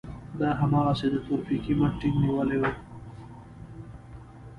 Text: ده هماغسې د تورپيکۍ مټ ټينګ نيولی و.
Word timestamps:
ده 0.39 0.49
هماغسې 0.59 1.07
د 1.11 1.15
تورپيکۍ 1.25 1.73
مټ 1.79 1.93
ټينګ 1.99 2.15
نيولی 2.23 2.57
و. 2.61 2.63